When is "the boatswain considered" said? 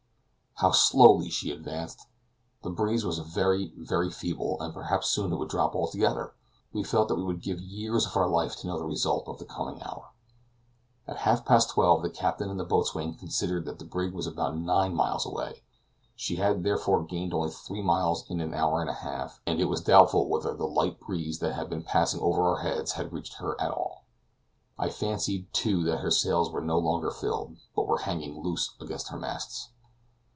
12.59-13.65